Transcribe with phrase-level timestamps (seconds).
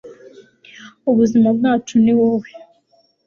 [1.09, 2.49] ubuzima bwacu ni wowe